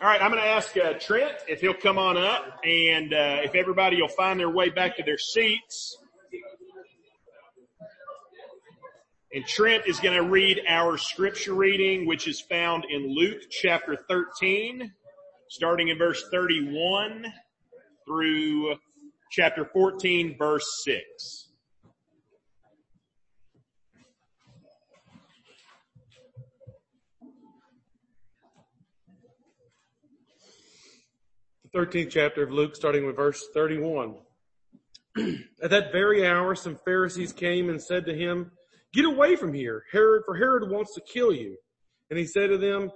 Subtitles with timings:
[0.00, 3.42] All right, I'm going to ask uh, Trent if he'll come on up, and uh,
[3.42, 5.98] if everybody will find their way back to their seats.
[9.34, 13.98] And Trent is going to read our scripture reading, which is found in Luke chapter
[14.08, 14.92] 13,
[15.48, 17.26] starting in verse 31
[18.06, 18.76] through
[19.32, 21.47] chapter 14, verse 6.
[31.72, 34.16] The 13th chapter of Luke, starting with verse 31.
[35.62, 38.52] At that very hour, some Pharisees came and said to him,
[38.92, 41.56] get away from here, Herod, for Herod wants to kill you.
[42.10, 42.90] And he said to them,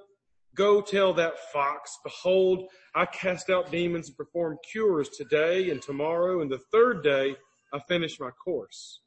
[0.54, 6.40] go tell that fox, behold, I cast out demons and perform cures today and tomorrow,
[6.40, 7.36] and the third day
[7.72, 9.00] I finish my course.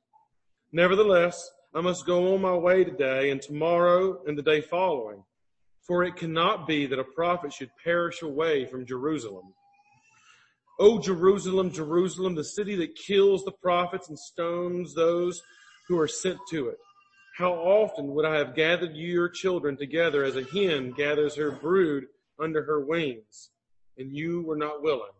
[0.71, 5.23] Nevertheless, I must go on my way today and tomorrow and the day following
[5.87, 9.53] for it cannot be that a prophet should perish away from Jerusalem.
[10.79, 15.41] O Jerusalem, Jerusalem, the city that kills the prophets and stones those
[15.87, 16.77] who are sent to it.
[17.37, 21.51] How often would I have gathered you, your children together as a hen gathers her
[21.51, 22.05] brood
[22.39, 23.51] under her wings,
[23.97, 25.11] and you were not willing.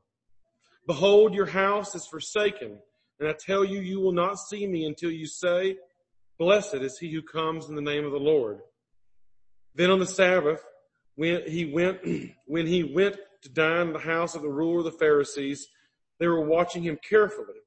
[0.88, 2.78] Behold, your house is forsaken,
[3.20, 5.78] and I tell you, you will not see me until you say,
[6.38, 8.60] blessed is he who comes in the name of the Lord.
[9.76, 10.64] Then on the Sabbath,
[11.16, 12.00] when he went,
[12.46, 15.68] when he went to dine in the house of the ruler of the Pharisees,
[16.20, 17.60] they were watching him carefully.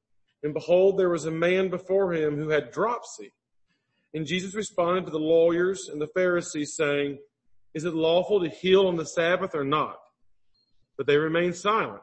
[0.42, 3.32] And behold, there was a man before him who had dropsy.
[4.14, 7.18] And Jesus responded to the lawyers and the Pharisees saying,
[7.74, 9.98] is it lawful to heal on the Sabbath or not?
[10.96, 12.02] But they remained silent.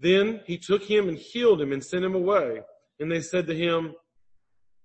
[0.00, 2.62] Then he took him and healed him and sent him away.
[3.00, 3.94] And they said to him,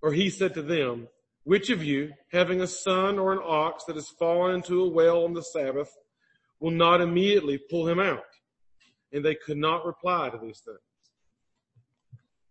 [0.01, 1.07] or he said to them,
[1.43, 5.25] which of you, having a son or an ox that has fallen into a well
[5.25, 5.91] on the Sabbath,
[6.59, 8.23] will not immediately pull him out?
[9.11, 10.79] And they could not reply to these things.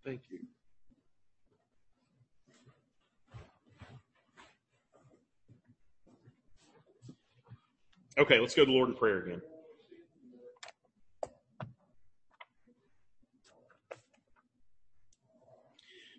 [0.05, 0.41] Thank you.
[8.19, 9.41] Okay, let's go to the Lord in prayer again.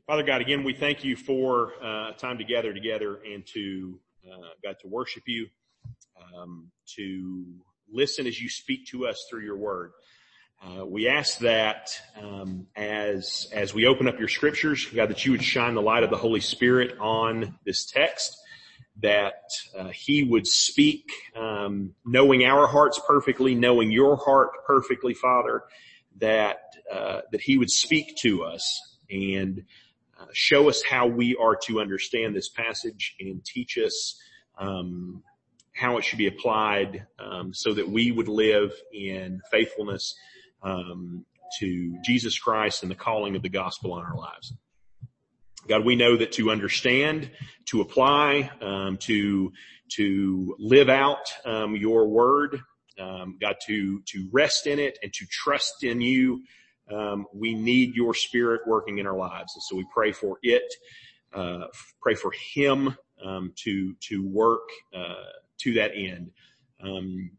[0.06, 3.98] Father God, again, we thank you for uh, time to gather together and to
[4.30, 5.48] uh, God to worship you,
[6.36, 7.46] um, to
[7.90, 9.94] listen as you speak to us through your word.
[10.62, 15.32] Uh, we ask that um, as as we open up your scriptures, God, that you
[15.32, 18.36] would shine the light of the Holy Spirit on this text,
[19.02, 25.64] that uh, He would speak, um, knowing our hearts perfectly, knowing your heart perfectly, Father,
[26.18, 26.58] that
[26.92, 29.64] uh, that He would speak to us and
[30.32, 34.20] show us how we are to understand this passage and teach us
[34.58, 35.24] um,
[35.76, 40.16] how it should be applied um, so that we would live in faithfulness
[40.62, 41.26] um,
[41.60, 44.54] to Jesus Christ and the calling of the gospel on our lives.
[45.68, 47.32] God, we know that to understand,
[47.66, 49.52] to apply, um, to
[49.94, 52.60] to live out um, your word,
[53.00, 56.44] um, God, to to rest in it and to trust in you
[56.92, 59.54] um, we need your spirit working in our lives.
[59.56, 60.74] And so we pray for it,
[61.34, 61.68] uh,
[62.02, 66.32] pray for him, um, to, to work, uh, to that end.
[66.84, 67.32] Um,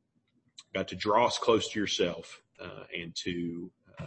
[0.75, 4.07] God, to draw us close to yourself, uh, and to, uh,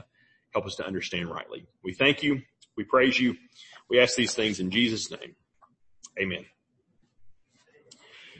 [0.53, 1.67] help us to understand rightly.
[1.83, 2.41] We thank you.
[2.75, 3.35] We praise you.
[3.89, 5.35] We ask these things in Jesus name.
[6.19, 6.45] Amen.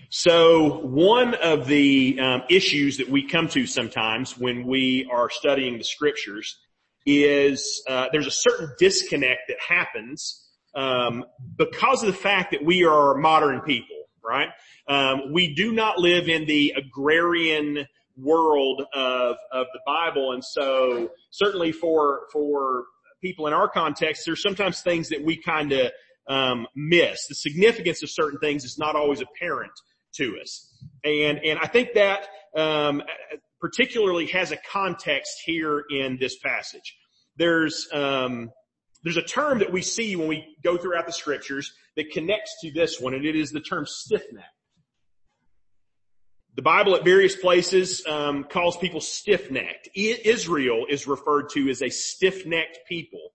[0.09, 5.77] So one of the um, issues that we come to sometimes when we are studying
[5.77, 6.57] the scriptures
[7.07, 10.45] is uh, there's a certain disconnect that happens
[10.75, 11.23] um,
[11.57, 14.49] because of the fact that we are modern people, right?
[14.87, 21.09] Um, we do not live in the agrarian world of of the Bible, and so
[21.31, 22.83] certainly for for
[23.21, 25.91] people in our context, there's sometimes things that we kind of
[26.27, 27.25] um, miss.
[27.27, 29.71] The significance of certain things is not always apparent
[30.15, 30.73] to us,
[31.05, 33.01] and and I think that um,
[33.59, 36.95] particularly has a context here in this passage.
[37.37, 38.51] There's, um,
[39.03, 42.71] there's a term that we see when we go throughout the scriptures that connects to
[42.71, 44.47] this one, and it is the term stiff-necked.
[46.55, 49.89] The Bible at various places um, calls people stiff-necked.
[49.95, 53.29] Israel is referred to as a stiff-necked people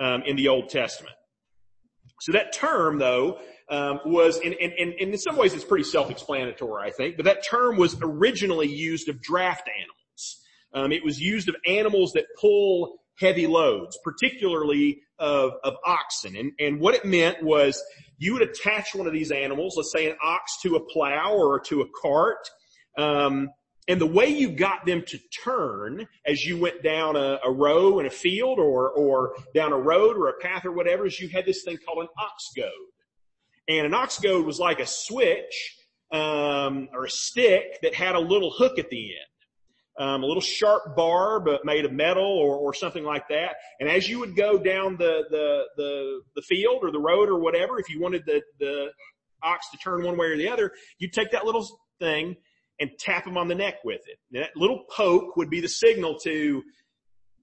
[0.00, 1.14] um, in the Old Testament.
[2.24, 3.38] So that term, though,
[3.68, 7.44] um, was, and, and, and in some ways it's pretty self-explanatory, I think, but that
[7.46, 10.40] term was originally used of draft animals.
[10.72, 16.34] Um, it was used of animals that pull heavy loads, particularly of, of oxen.
[16.34, 17.82] And, and what it meant was
[18.16, 21.60] you would attach one of these animals, let's say an ox to a plow or
[21.66, 22.48] to a cart,
[22.96, 23.50] um,
[23.86, 27.98] and the way you got them to turn as you went down a, a, row
[27.98, 31.28] in a field or, or down a road or a path or whatever is you
[31.28, 32.70] had this thing called an ox goad.
[33.68, 35.76] And an ox goad was like a switch,
[36.12, 40.06] um, or a stick that had a little hook at the end.
[40.06, 43.56] Um, a little sharp barb made of metal or, or something like that.
[43.78, 47.38] And as you would go down the, the, the, the field or the road or
[47.38, 48.88] whatever, if you wanted the, the
[49.42, 51.66] ox to turn one way or the other, you'd take that little
[52.00, 52.34] thing
[52.80, 54.18] and tap him on the neck with it.
[54.32, 56.62] And that little poke would be the signal to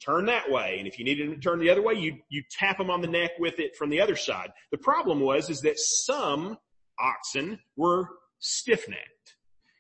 [0.04, 0.76] turn that way.
[0.80, 3.02] And if you needed him to turn the other way, you, you tap him on
[3.02, 4.50] the neck with it from the other side.
[4.72, 6.58] The problem was, is that some
[7.00, 9.36] oxen were stiff-necked.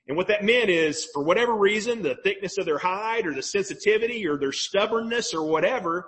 [0.07, 3.43] And what that meant is, for whatever reason, the thickness of their hide or the
[3.43, 6.07] sensitivity or their stubbornness or whatever,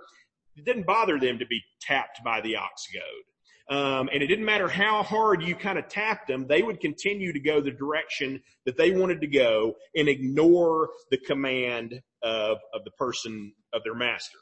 [0.56, 3.24] it didn't bother them to be tapped by the ox goad.
[3.70, 7.32] Um, and it didn't matter how hard you kind of tapped them, they would continue
[7.32, 12.84] to go the direction that they wanted to go and ignore the command of, of
[12.84, 14.38] the person of their master.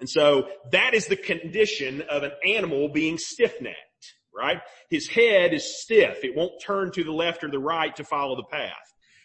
[0.00, 4.60] And so that is the condition of an animal being stiff-necked, right?
[4.90, 6.22] His head is stiff.
[6.22, 8.72] It won't turn to the left or the right to follow the path.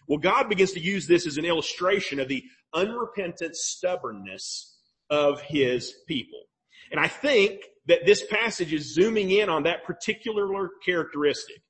[0.07, 2.43] Well, God begins to use this as an illustration of the
[2.73, 4.75] unrepentant stubbornness
[5.11, 6.41] of his people.
[6.91, 11.61] And I think that this passage is zooming in on that particular characteristic.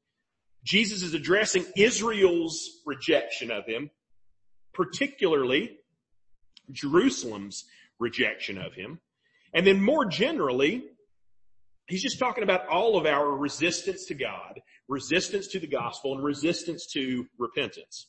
[0.64, 3.90] Jesus is addressing Israel's rejection of him,
[4.74, 5.78] particularly
[6.72, 7.66] Jerusalem's
[8.00, 9.00] rejection of him.
[9.54, 10.84] And then more generally,
[11.88, 16.24] he's just talking about all of our resistance to God, resistance to the gospel, and
[16.24, 18.08] resistance to repentance.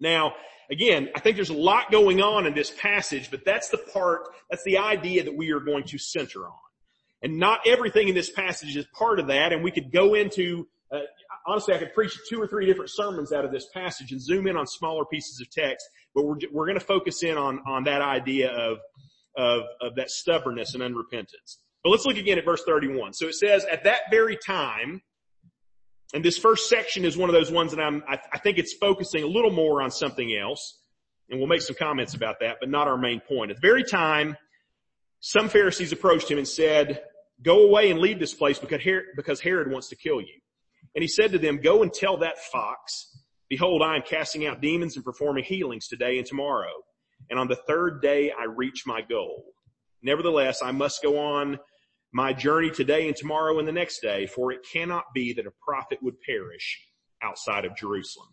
[0.00, 0.32] Now,
[0.70, 4.22] again, I think there's a lot going on in this passage, but that's the part,
[4.50, 6.58] that's the idea that we are going to center on.
[7.22, 9.52] And not everything in this passage is part of that.
[9.52, 11.00] And we could go into, uh,
[11.46, 14.48] honestly, I could preach two or three different sermons out of this passage and zoom
[14.48, 17.84] in on smaller pieces of text, but we're, we're going to focus in on, on
[17.84, 18.78] that idea of,
[19.36, 21.58] of, of that stubbornness and unrepentance.
[21.84, 23.12] But let's look again at verse 31.
[23.12, 25.00] So it says, at that very time,
[26.14, 28.74] and this first section is one of those ones that I'm, I, I think it's
[28.74, 30.78] focusing a little more on something else.
[31.30, 33.50] And we'll make some comments about that, but not our main point.
[33.50, 34.36] At the very time,
[35.20, 37.02] some Pharisees approached him and said,
[37.42, 40.40] Go away and leave this place because Herod wants to kill you.
[40.94, 44.60] And he said to them, go and tell that fox, behold, I am casting out
[44.60, 46.72] demons and performing healings today and tomorrow.
[47.30, 49.44] And on the third day I reach my goal.
[50.02, 51.58] Nevertheless, I must go on
[52.12, 55.52] my journey today and tomorrow and the next day, for it cannot be that a
[55.66, 56.80] prophet would perish
[57.22, 58.28] outside of Jerusalem.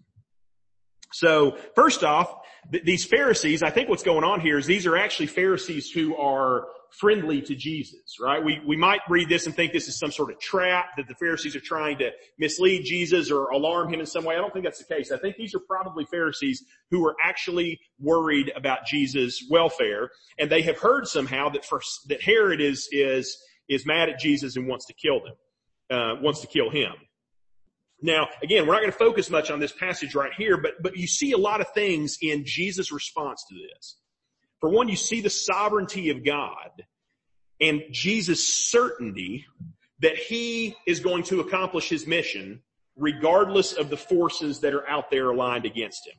[1.13, 2.33] So first off,
[2.71, 6.15] th- these Pharisees, I think what's going on here is these are actually Pharisees who
[6.17, 8.43] are friendly to Jesus, right?
[8.43, 11.15] We, we might read this and think this is some sort of trap that the
[11.15, 14.35] Pharisees are trying to mislead Jesus or alarm him in some way.
[14.35, 15.11] I don't think that's the case.
[15.11, 20.61] I think these are probably Pharisees who are actually worried about Jesus' welfare and they
[20.63, 23.37] have heard somehow that for, that Herod is, is,
[23.67, 25.35] is mad at Jesus and wants to kill them,
[25.91, 26.93] uh, wants to kill him.
[28.01, 30.97] Now, again, we're not going to focus much on this passage right here, but, but
[30.97, 33.97] you see a lot of things in Jesus' response to this.
[34.59, 36.83] For one, you see the sovereignty of God
[37.61, 39.45] and Jesus' certainty
[40.01, 42.61] that he is going to accomplish his mission
[42.95, 46.15] regardless of the forces that are out there aligned against him.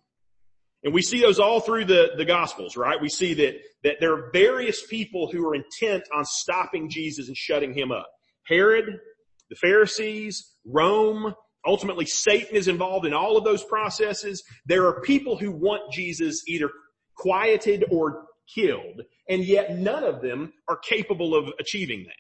[0.82, 3.00] And we see those all through the, the gospels, right?
[3.00, 7.37] We see that, that there are various people who are intent on stopping Jesus and
[7.37, 8.09] shutting him up.
[8.47, 8.99] Herod,
[9.50, 11.35] the Pharisees, Rome,
[11.66, 14.42] ultimately Satan is involved in all of those processes.
[14.64, 16.70] There are people who want Jesus either
[17.14, 22.14] quieted or killed, and yet none of them are capable of achieving that.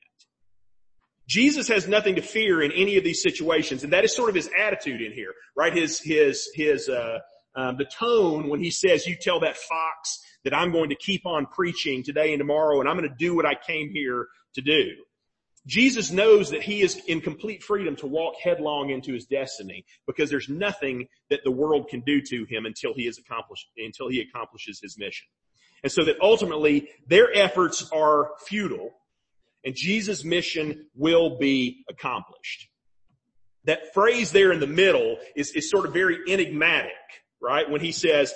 [1.28, 4.34] Jesus has nothing to fear in any of these situations, and that is sort of
[4.34, 5.72] his attitude in here, right?
[5.72, 7.18] His, his, his, uh,
[7.54, 11.26] um, the tone when he says, you tell that fox that I'm going to keep
[11.26, 14.60] on preaching today and tomorrow, and I'm going to do what I came here to
[14.60, 14.90] do.
[15.66, 20.30] Jesus knows that he is in complete freedom to walk headlong into his destiny because
[20.30, 24.20] there's nothing that the world can do to him until he is accomplished, until he
[24.20, 25.28] accomplishes his mission.
[25.82, 28.92] And so that ultimately their efforts are futile
[29.64, 32.68] and Jesus' mission will be accomplished.
[33.64, 36.92] That phrase there in the middle is, is sort of very enigmatic,
[37.42, 37.68] right?
[37.68, 38.32] When he says,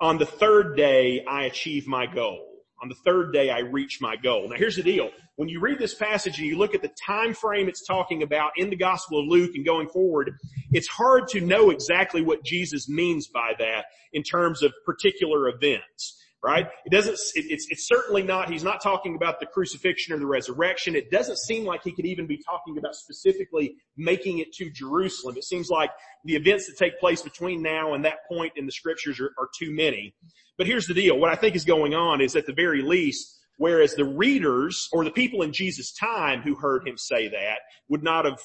[0.00, 2.48] on the third day I achieve my goal.
[2.82, 4.48] On the third day I reach my goal.
[4.48, 5.10] Now here's the deal.
[5.36, 8.52] When you read this passage and you look at the time frame it's talking about
[8.56, 10.32] in the Gospel of Luke and going forward,
[10.72, 16.21] it's hard to know exactly what Jesus means by that in terms of particular events.
[16.42, 16.66] Right?
[16.84, 20.26] It doesn't, it, it's, it's certainly not, he's not talking about the crucifixion or the
[20.26, 20.96] resurrection.
[20.96, 25.36] It doesn't seem like he could even be talking about specifically making it to Jerusalem.
[25.36, 25.90] It seems like
[26.24, 29.48] the events that take place between now and that point in the scriptures are, are
[29.56, 30.14] too many.
[30.58, 31.18] But here's the deal.
[31.18, 35.04] What I think is going on is at the very least, whereas the readers or
[35.04, 37.58] the people in Jesus' time who heard him say that
[37.88, 38.40] would not have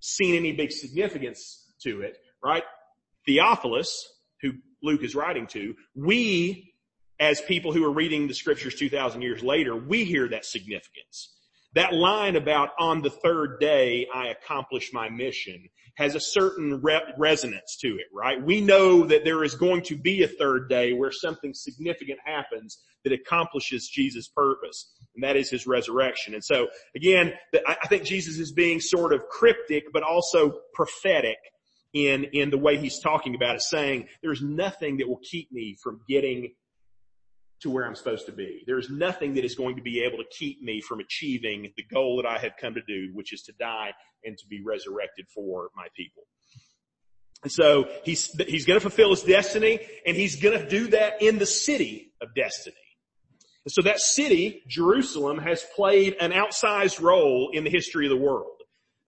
[0.00, 2.64] seen any big significance to it, right?
[3.26, 4.04] Theophilus,
[4.42, 6.69] who Luke is writing to, we
[7.20, 11.34] as people who are reading the scriptures 2,000 years later, we hear that significance.
[11.74, 17.12] That line about on the third day I accomplish my mission has a certain re-
[17.18, 18.42] resonance to it, right?
[18.42, 22.78] We know that there is going to be a third day where something significant happens
[23.04, 26.34] that accomplishes Jesus' purpose, and that is his resurrection.
[26.34, 27.34] And so, again,
[27.66, 31.38] I think Jesus is being sort of cryptic, but also prophetic
[31.92, 35.76] in, in the way he's talking about it, saying there's nothing that will keep me
[35.82, 36.52] from getting
[37.62, 38.62] to where I'm supposed to be.
[38.66, 42.16] There's nothing that is going to be able to keep me from achieving the goal
[42.16, 43.92] that I have come to do, which is to die
[44.24, 46.22] and to be resurrected for my people.
[47.42, 51.22] And so he's, he's going to fulfill his destiny and he's going to do that
[51.22, 52.76] in the city of destiny.
[53.64, 58.16] And so that city, Jerusalem, has played an outsized role in the history of the
[58.16, 58.60] world.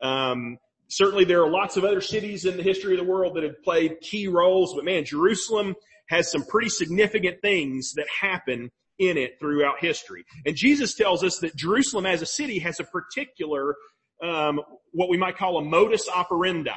[0.02, 3.44] Um, certainly there are lots of other cities in the history of the world that
[3.44, 5.74] have played key roles, but man, Jerusalem
[6.12, 10.24] has some pretty significant things that happen in it throughout history.
[10.44, 13.74] And Jesus tells us that Jerusalem as a city has a particular,
[14.22, 14.60] um,
[14.92, 16.70] what we might call a modus operandi.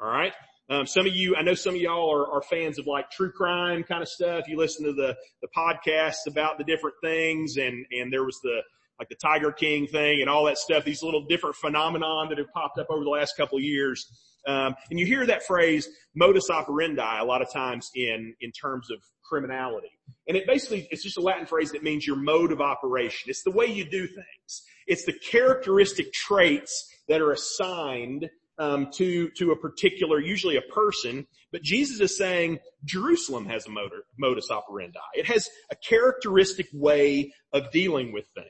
[0.00, 0.32] All right.
[0.68, 3.32] Um, some of you, I know some of y'all are, are, fans of like true
[3.32, 4.46] crime kind of stuff.
[4.46, 8.60] You listen to the the podcasts about the different things, and and there was the
[9.00, 10.84] like the Tiger King thing and all that stuff.
[10.84, 14.06] These little different phenomenon that have popped up over the last couple of years.
[14.46, 18.90] Um, and you hear that phrase modus operandi a lot of times in in terms
[18.90, 19.90] of criminality.
[20.28, 23.30] And it basically it's just a Latin phrase that means your mode of operation.
[23.30, 24.62] It's the way you do things.
[24.86, 28.28] It's the characteristic traits that are assigned
[28.58, 31.26] um, to to a particular, usually a person.
[31.52, 34.98] But Jesus is saying Jerusalem has a motor, modus operandi.
[35.14, 38.48] It has a characteristic way of dealing with things.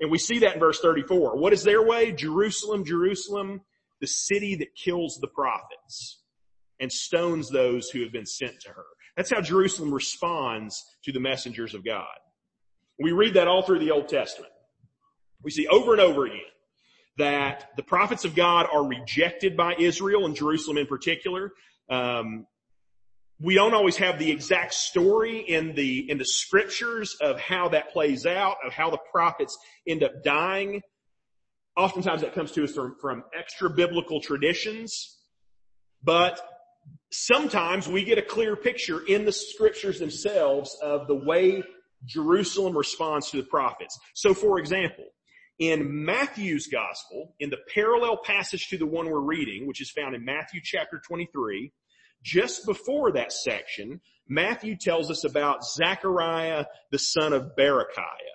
[0.00, 1.36] And we see that in verse 34.
[1.36, 2.12] What is their way?
[2.12, 3.60] Jerusalem, Jerusalem,
[4.00, 6.22] the city that kills the prophets
[6.80, 8.84] and stones those who have been sent to her.
[9.16, 12.06] That's how Jerusalem responds to the messengers of God.
[12.98, 14.52] We read that all through the Old Testament.
[15.42, 16.40] We see over and over again
[17.18, 21.52] that the prophets of God are rejected by Israel and Jerusalem in particular.
[21.90, 22.46] Um,
[23.40, 27.92] we don't always have the exact story in the in the scriptures of how that
[27.92, 30.82] plays out, of how the prophets end up dying
[31.76, 35.18] oftentimes that comes to us from, from extra biblical traditions,
[36.02, 36.40] but
[37.10, 41.62] sometimes we get a clear picture in the scriptures themselves of the way
[42.04, 43.98] Jerusalem responds to the prophets.
[44.14, 45.04] So for example,
[45.58, 50.14] in Matthew's gospel, in the parallel passage to the one we're reading, which is found
[50.14, 51.72] in Matthew chapter 23,
[52.22, 58.30] just before that section, Matthew tells us about Zechariah, the son of Berechiah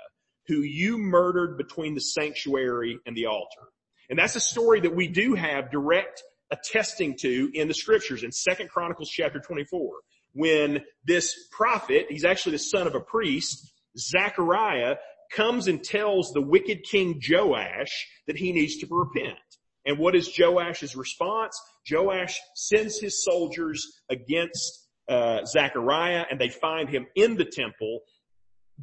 [0.47, 3.69] who you murdered between the sanctuary and the altar.
[4.09, 8.31] And that's a story that we do have direct attesting to in the scriptures in
[8.31, 9.93] Second Chronicles chapter 24.
[10.33, 14.97] When this prophet, he's actually the son of a priest, Zechariah,
[15.33, 19.39] comes and tells the wicked king Joash that he needs to repent.
[19.85, 21.59] And what is Joash's response?
[21.89, 28.01] Joash sends his soldiers against uh, Zechariah and they find him in the temple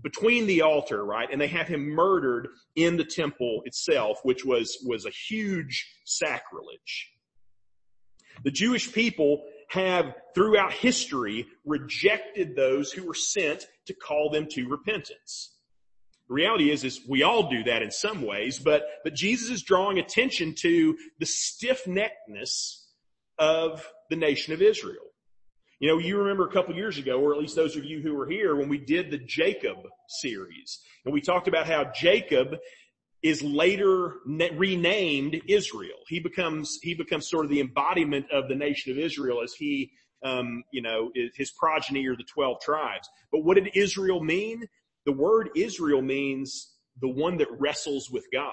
[0.02, 1.28] between the altar, right?
[1.30, 7.10] And they have him murdered in the temple itself, which was, was a huge sacrilege.
[8.44, 14.68] The Jewish people have throughout history rejected those who were sent to call them to
[14.68, 15.54] repentance.
[16.28, 19.62] The reality is, is we all do that in some ways, but, but Jesus is
[19.62, 22.81] drawing attention to the stiff-neckedness
[23.38, 25.06] of the nation of Israel.
[25.80, 28.14] You know, you remember a couple years ago, or at least those of you who
[28.14, 29.78] were here, when we did the Jacob
[30.20, 32.56] series, and we talked about how Jacob
[33.22, 35.98] is later renamed Israel.
[36.08, 39.90] He becomes he becomes sort of the embodiment of the nation of Israel as he,
[40.24, 43.08] um, you know, his progeny or the twelve tribes.
[43.30, 44.66] But what did Israel mean?
[45.04, 48.52] The word Israel means the one that wrestles with God.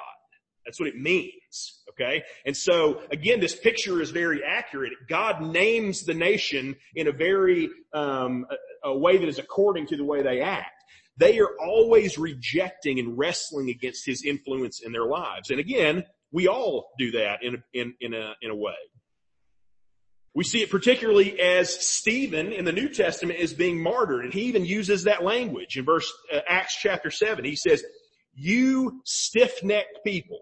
[0.70, 1.82] That's what it means.
[1.90, 2.22] Okay.
[2.46, 4.94] And so again, this picture is very accurate.
[5.10, 8.46] God names the nation in a very, um,
[8.86, 10.84] a, a way that is according to the way they act.
[11.18, 15.50] They are always rejecting and wrestling against his influence in their lives.
[15.50, 18.74] And again, we all do that in a, in, in a, in a way.
[20.36, 24.44] We see it particularly as Stephen in the New Testament is being martyred, and he
[24.44, 27.44] even uses that language in verse uh, Acts chapter seven.
[27.44, 27.84] He says,
[28.36, 30.42] "You stiff-necked people,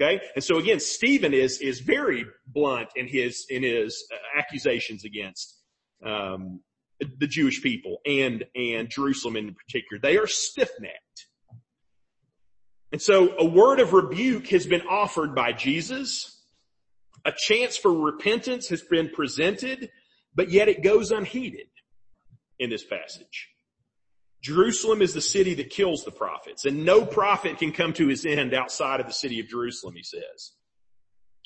[0.00, 0.20] Okay?
[0.34, 5.58] And so again, Stephen is, is very blunt in his, in his uh, accusations against,
[6.04, 6.60] um,
[7.18, 10.00] the Jewish people and, and Jerusalem in particular.
[10.00, 11.26] They are stiff-necked.
[12.92, 16.42] And so a word of rebuke has been offered by Jesus.
[17.24, 19.90] A chance for repentance has been presented,
[20.34, 21.66] but yet it goes unheeded
[22.58, 23.50] in this passage.
[24.42, 28.24] Jerusalem is the city that kills the prophets and no prophet can come to his
[28.24, 30.52] end outside of the city of Jerusalem, he says.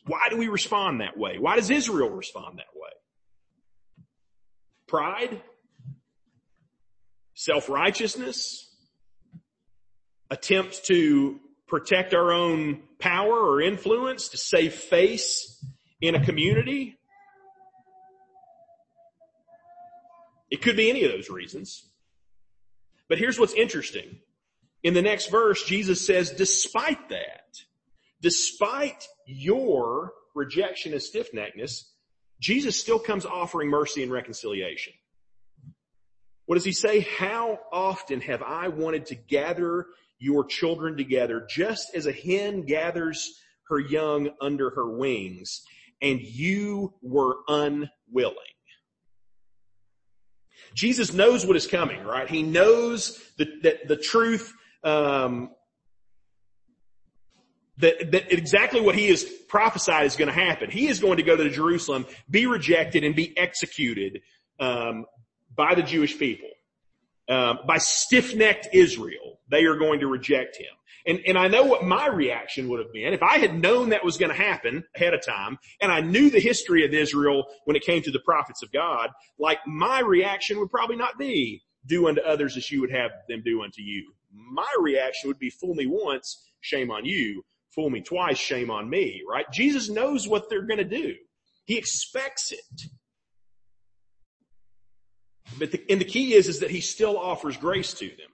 [0.07, 1.39] Why do we respond that way?
[1.39, 2.91] Why does Israel respond that way?
[4.87, 5.43] Pride?
[7.35, 8.67] Self-righteousness?
[10.31, 15.65] Attempt to protect our own power or influence to save face
[16.01, 16.99] in a community?
[20.51, 21.90] It could be any of those reasons.
[23.11, 24.21] But here's what's interesting.
[24.83, 27.61] In the next verse, Jesus says, despite that,
[28.23, 31.83] despite your rejection and stiff-neckedness,
[32.41, 34.95] Jesus still comes offering mercy and reconciliation.
[36.47, 37.01] What does he say?
[37.01, 39.87] How often have I wanted to gather
[40.19, 45.63] your children together just as a hen gathers her young under her wings
[46.03, 48.50] and you were unwilling.
[50.75, 52.29] Jesus knows what is coming, right?
[52.29, 54.53] He knows that, the truth,
[54.85, 55.51] um,
[57.79, 60.71] that, that exactly what he has prophesied is going to happen.
[60.71, 64.21] He is going to go to Jerusalem, be rejected, and be executed
[64.59, 65.07] um,
[65.55, 66.51] by the Jewish people,
[67.29, 69.41] um, by stiff-necked Israel.
[69.51, 70.67] They are going to reject him.
[71.07, 74.05] And, and I know what my reaction would have been if I had known that
[74.05, 77.77] was going to happen ahead of time and I knew the history of Israel when
[77.77, 82.09] it came to the prophets of God, like my reaction would probably not be do
[82.09, 84.13] unto others as you would have them do unto you.
[84.33, 87.45] My reaction would be fool me once, shame on you.
[87.75, 89.47] Fool me twice, shame on me, right?
[89.53, 91.15] Jesus knows what they're going to do.
[91.65, 92.83] He expects it.
[95.59, 98.31] But the, and the key is, is that he still offers grace to them.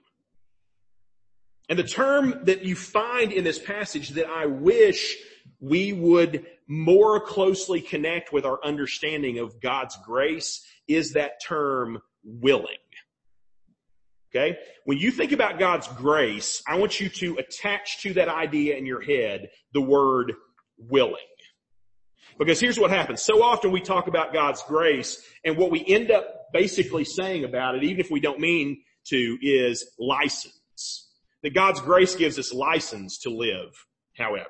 [1.69, 5.17] And the term that you find in this passage that I wish
[5.59, 12.77] we would more closely connect with our understanding of God's grace is that term willing.
[14.29, 14.57] Okay?
[14.85, 18.85] When you think about God's grace, I want you to attach to that idea in
[18.85, 20.33] your head the word
[20.77, 21.15] willing.
[22.37, 23.21] Because here's what happens.
[23.21, 27.75] So often we talk about God's grace and what we end up basically saying about
[27.75, 31.06] it, even if we don't mean to, is license
[31.43, 33.71] that God's grace gives us license to live,
[34.17, 34.49] however.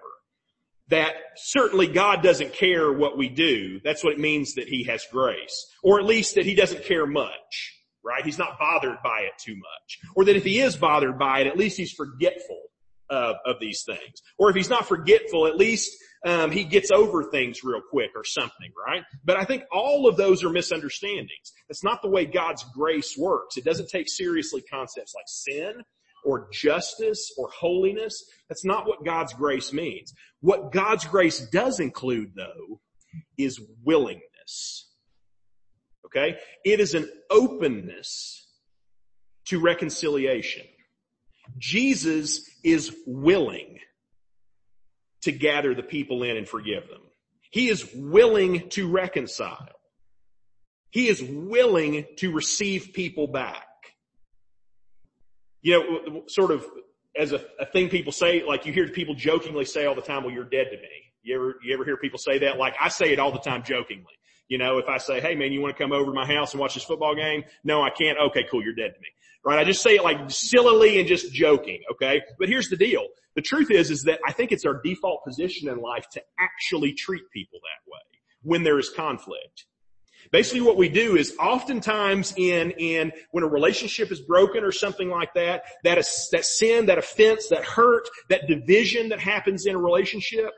[0.89, 3.81] That certainly God doesn't care what we do.
[3.83, 5.67] That's what it means that He has grace.
[5.83, 8.23] Or at least that He doesn't care much, right?
[8.23, 9.99] He's not bothered by it too much.
[10.15, 12.61] Or that if He is bothered by it, at least He's forgetful
[13.09, 14.21] of, of these things.
[14.37, 15.91] Or if He's not forgetful, at least
[16.25, 19.03] um, he gets over things real quick or something, right?
[19.23, 21.53] But I think all of those are misunderstandings.
[21.69, 23.57] That's not the way God's grace works.
[23.57, 25.83] It doesn't take seriously concepts like sin
[26.27, 28.29] or justice or holiness.
[28.49, 30.13] That's not what God's grace means.
[30.41, 32.81] What God's grace does include though
[33.37, 34.91] is willingness.
[36.05, 36.37] Okay?
[36.65, 38.45] It is an openness
[39.45, 40.65] to reconciliation.
[41.57, 43.79] Jesus is willing
[45.21, 47.01] to gather the people in and forgive them.
[47.51, 49.69] He is willing to reconcile.
[50.91, 53.66] He is willing to receive people back
[55.67, 56.65] you know, sort of
[57.17, 60.23] as a, a thing people say, like you hear people jokingly say all the time,
[60.23, 60.87] well, you're dead to me.
[61.23, 62.57] You ever, you ever hear people say that?
[62.57, 64.13] Like I say it all the time jokingly.
[64.47, 66.53] You know, if I say, hey man, you want to come over to my house
[66.53, 67.43] and watch this football game?
[67.65, 68.17] No, I can't.
[68.29, 68.63] Okay, cool.
[68.63, 69.07] You're dead to me.
[69.43, 69.59] Right?
[69.59, 71.81] I just say it like sillily and just joking.
[71.91, 72.21] Okay.
[72.39, 73.05] But here's the deal.
[73.35, 76.93] The truth is, is that I think it's our default position in life to actually
[76.93, 77.99] treat people that way
[78.41, 79.65] when there is conflict.
[80.31, 85.09] Basically what we do is oftentimes in, in, when a relationship is broken or something
[85.09, 89.75] like that, that is, that sin, that offense, that hurt, that division that happens in
[89.75, 90.51] a relationship,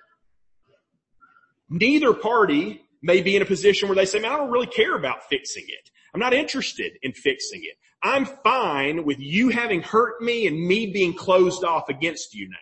[1.70, 4.96] neither party may be in a position where they say, man, I don't really care
[4.96, 5.90] about fixing it.
[6.14, 7.78] I'm not interested in fixing it.
[8.02, 12.58] I'm fine with you having hurt me and me being closed off against you now.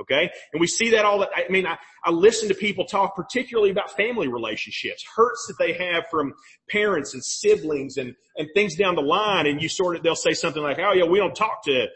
[0.00, 0.30] Okay?
[0.52, 3.70] And we see that all that, I mean, I, I listen to people talk particularly
[3.70, 6.34] about family relationships, hurts that they have from
[6.68, 9.46] parents and siblings and, and things down the line.
[9.46, 11.86] And you sort of, they'll say something like, oh yeah, we don't talk to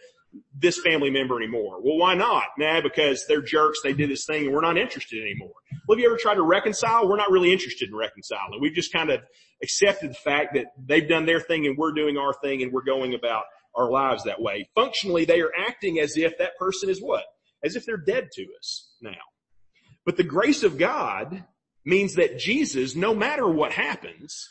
[0.59, 1.81] this family member anymore.
[1.83, 2.45] Well, why not?
[2.57, 3.81] Nah, because they're jerks.
[3.83, 5.53] They did this thing and we're not interested anymore.
[5.87, 7.09] Well, have you ever tried to reconcile?
[7.09, 8.61] We're not really interested in reconciling.
[8.61, 9.21] We've just kind of
[9.63, 12.85] accepted the fact that they've done their thing and we're doing our thing and we're
[12.85, 14.69] going about our lives that way.
[14.75, 17.25] Functionally, they are acting as if that person is what?
[17.65, 19.11] As if they're dead to us now.
[20.07, 21.45] But the grace of God
[21.85, 24.49] means that Jesus, no matter what happens,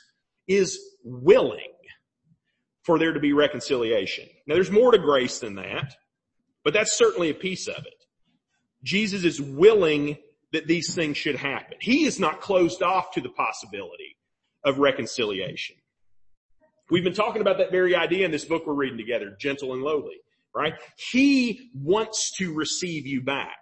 [0.48, 1.74] is willing
[2.84, 4.28] for there to be reconciliation.
[4.48, 5.94] Now there's more to grace than that,
[6.64, 8.06] but that's certainly a piece of it.
[8.84, 10.18] Jesus is willing
[10.52, 11.78] that these things should happen.
[11.82, 14.18] He is not closed off to the possibility
[14.64, 15.76] of reconciliation.
[16.90, 19.84] We've been talking about that very idea in this book we're reading together, Gentle and
[19.84, 20.18] Lowly,
[20.60, 20.74] right?
[20.98, 23.58] He wants to receive you back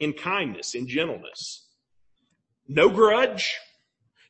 [0.00, 1.68] in kindness, in gentleness.
[2.66, 3.54] No grudge,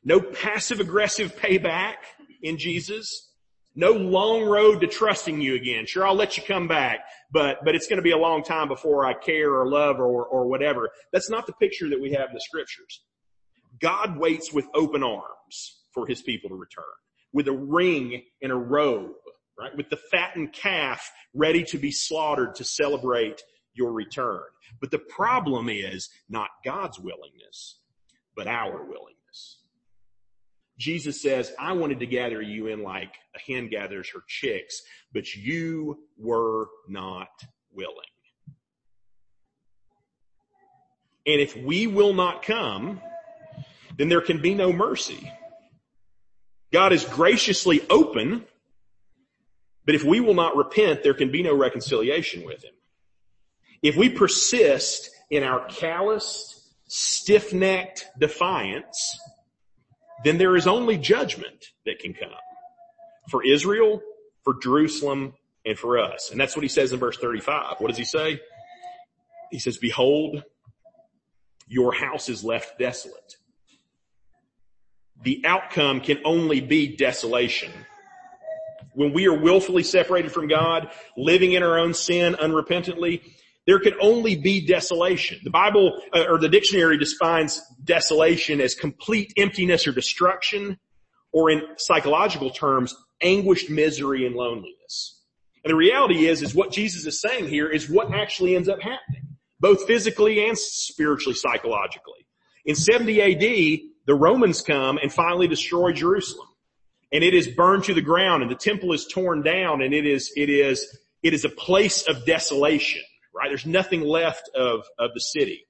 [0.03, 1.95] no passive aggressive payback
[2.43, 3.23] in Jesus.
[3.73, 5.85] No long road to trusting you again.
[5.87, 6.99] Sure, I'll let you come back,
[7.31, 10.25] but, but it's going to be a long time before I care or love or,
[10.25, 10.89] or whatever.
[11.11, 13.03] That's not the picture that we have in the scriptures.
[13.79, 16.85] God waits with open arms for his people to return
[17.33, 19.11] with a ring and a robe,
[19.59, 19.75] right?
[19.75, 23.41] With the fattened calf ready to be slaughtered to celebrate
[23.73, 24.43] your return.
[24.81, 27.79] But the problem is not God's willingness,
[28.35, 29.59] but our willingness.
[30.77, 35.33] Jesus says, I wanted to gather you in like a hen gathers her chicks, but
[35.33, 37.29] you were not
[37.73, 37.95] willing.
[41.25, 43.01] And if we will not come,
[43.97, 45.31] then there can be no mercy.
[46.71, 48.45] God is graciously open,
[49.87, 52.73] but if we will not repent, there can be no reconciliation with Him.
[53.81, 59.17] If we persist in our calloused, stiff-necked defiance,
[60.25, 62.29] then there is only judgment that can come
[63.29, 64.01] for Israel,
[64.43, 65.33] for Jerusalem,
[65.65, 66.31] and for us.
[66.31, 67.75] And that's what he says in verse 35.
[67.79, 68.41] What does he say?
[69.51, 70.43] He says, behold,
[71.67, 73.35] your house is left desolate.
[75.23, 77.71] The outcome can only be desolation.
[78.97, 83.21] When we are willfully separated from God, living in our own sin unrepentantly,
[83.67, 85.39] there can only be desolation.
[85.43, 90.79] The Bible uh, or the dictionary defines desolation as complete emptiness or destruction,
[91.31, 95.21] or in psychological terms, anguished misery and loneliness.
[95.63, 98.79] And the reality is, is what Jesus is saying here is what actually ends up
[98.81, 102.25] happening, both physically and spiritually, psychologically.
[102.65, 106.46] In 70 AD, the Romans come and finally destroy Jerusalem.
[107.11, 110.05] And it is burned to the ground and the temple is torn down and it
[110.05, 113.01] is, it is, it is a place of desolation
[113.37, 113.49] right?
[113.49, 115.65] There's nothing left of, of the city.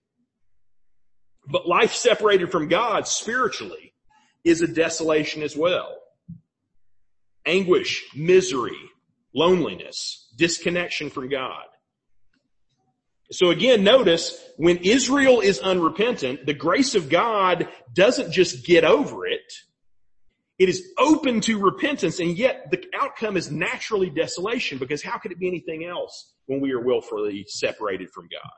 [1.50, 3.94] But life separated from God spiritually
[4.44, 5.98] is a desolation as well.
[7.46, 8.78] Anguish, misery,
[9.34, 11.64] loneliness, disconnection from God.
[13.32, 19.26] So again, notice when Israel is unrepentant, the grace of God doesn't just get over
[19.26, 19.52] it.
[20.60, 25.32] It is open to repentance and yet the outcome is naturally desolation because how could
[25.32, 28.52] it be anything else when we are willfully separated from God?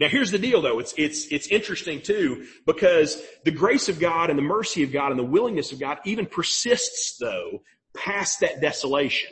[0.00, 0.78] Now here's the deal though.
[0.78, 5.10] It's, it's, it's interesting too because the grace of God and the mercy of God
[5.10, 7.62] and the willingness of God even persists though
[7.94, 9.30] past that desolation.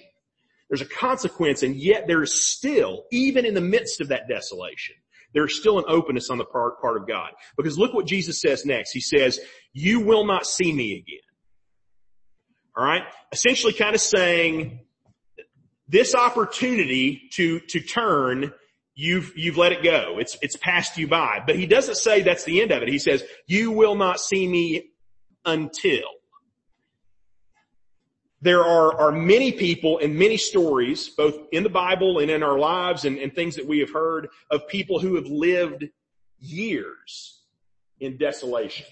[0.69, 4.97] There's a consequence and yet there is still, even in the midst of that desolation,
[5.35, 7.31] there's still an openness on the part, part of God.
[7.57, 8.93] Because look what Jesus says next.
[8.93, 9.41] He says,
[9.73, 11.21] you will not see me again.
[12.77, 13.03] Alright?
[13.33, 14.81] Essentially kind of saying,
[15.89, 18.53] this opportunity to, to turn,
[18.95, 20.19] you've, you've let it go.
[20.19, 21.43] It's, it's passed you by.
[21.45, 22.89] But he doesn't say that's the end of it.
[22.89, 24.91] He says, you will not see me
[25.45, 26.03] until
[28.43, 32.59] there are, are many people and many stories, both in the Bible and in our
[32.59, 35.85] lives and, and things that we have heard of people who have lived
[36.39, 37.43] years
[37.99, 38.87] in desolation.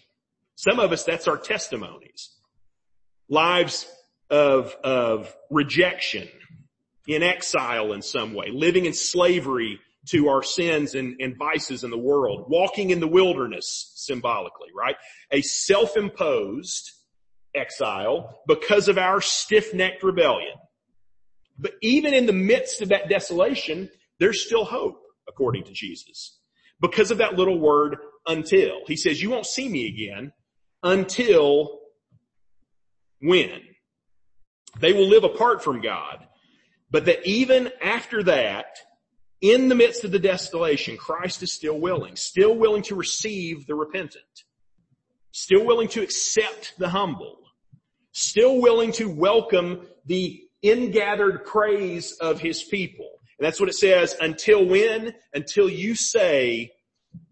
[0.56, 2.30] Some of us, that's our testimonies.
[3.28, 3.86] Lives
[4.28, 6.28] of, of rejection,
[7.06, 11.90] in exile in some way, living in slavery to our sins and, and vices in
[11.90, 14.96] the world, walking in the wilderness symbolically, right?
[15.30, 16.92] A self-imposed
[17.58, 20.54] exile because of our stiff-necked rebellion.
[21.58, 23.90] But even in the midst of that desolation,
[24.20, 26.38] there's still hope, according to Jesus.
[26.80, 28.80] Because of that little word, until.
[28.86, 30.32] He says, you won't see me again
[30.82, 31.80] until
[33.20, 33.60] when?
[34.78, 36.26] They will live apart from God.
[36.90, 38.66] But that even after that,
[39.40, 43.74] in the midst of the desolation, Christ is still willing, still willing to receive the
[43.74, 44.24] repentant,
[45.32, 47.38] still willing to accept the humble,
[48.18, 53.08] still willing to welcome the ingathered praise of his people.
[53.38, 55.14] And that's what it says, until when?
[55.32, 56.72] Until you say,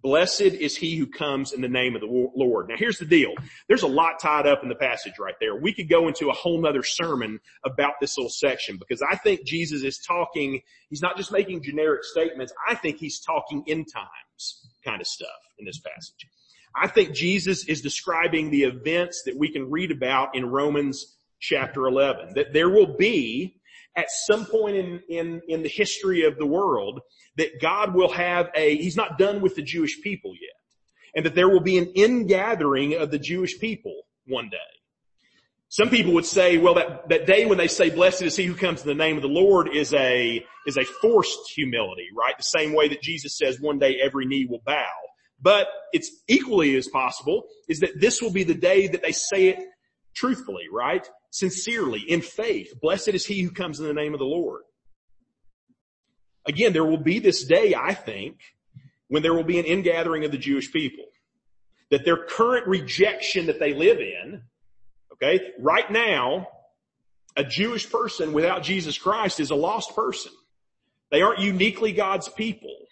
[0.03, 2.69] Blessed is he who comes in the name of the Lord.
[2.69, 3.33] Now here's the deal.
[3.69, 5.57] There's a lot tied up in the passage right there.
[5.57, 9.45] We could go into a whole nother sermon about this little section because I think
[9.45, 12.53] Jesus is talking, he's not just making generic statements.
[12.69, 16.29] I think he's talking end times kind of stuff in this passage.
[16.77, 21.87] I think Jesus is describing the events that we can read about in Romans chapter
[21.87, 22.35] 11.
[22.35, 23.61] That there will be
[23.97, 27.01] at some point in, in, in the history of the world
[27.37, 30.51] that God will have a, He's not done with the Jewish people yet.
[31.15, 34.59] And that there will be an ingathering of the Jewish people one day.
[35.69, 38.55] Some people would say, well, that, that day when they say, blessed is he who
[38.55, 42.37] comes in the name of the Lord is a, is a forced humility, right?
[42.37, 44.87] The same way that Jesus says one day every knee will bow.
[45.41, 49.49] But it's equally as possible is that this will be the day that they say
[49.49, 49.59] it
[50.15, 51.09] truthfully, right?
[51.31, 52.73] Sincerely, in faith.
[52.81, 54.63] Blessed is he who comes in the name of the Lord.
[56.47, 58.41] Again, there will be this day, I think,
[59.09, 61.05] when there will be an ingathering of the Jewish people.
[61.91, 64.43] That their current rejection that they live in,
[65.13, 66.49] okay, right now,
[67.37, 70.33] a Jewish person without Jesus Christ is a lost person.
[71.11, 72.86] They aren't uniquely God's people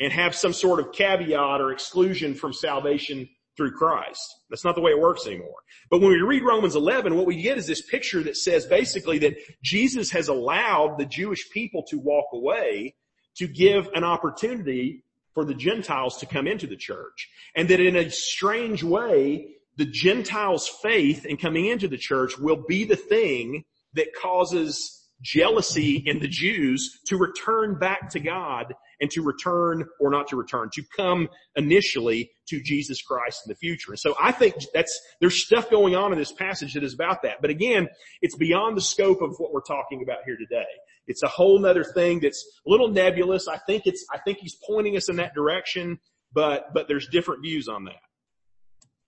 [0.00, 4.20] and have some sort of caveat or exclusion from salvation through Christ.
[4.50, 5.54] That's not the way it works anymore.
[5.90, 9.18] But when we read Romans 11, what we get is this picture that says basically
[9.18, 12.94] that Jesus has allowed the Jewish people to walk away
[13.36, 15.04] to give an opportunity
[15.34, 17.28] for the Gentiles to come into the church.
[17.54, 22.64] And that in a strange way, the Gentiles' faith in coming into the church will
[22.68, 29.10] be the thing that causes jealousy in the Jews to return back to God and
[29.10, 33.92] to return or not to return, to come initially to Jesus Christ in the future.
[33.92, 37.22] And so I think that's, there's stuff going on in this passage that is about
[37.22, 37.40] that.
[37.40, 37.88] But again,
[38.22, 40.66] it's beyond the scope of what we're talking about here today.
[41.06, 43.48] It's a whole nother thing that's a little nebulous.
[43.48, 45.98] I think it's, I think he's pointing us in that direction,
[46.32, 48.00] but, but there's different views on that.